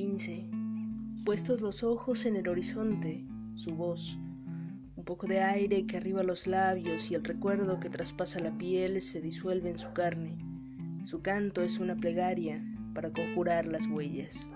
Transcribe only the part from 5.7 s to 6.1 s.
que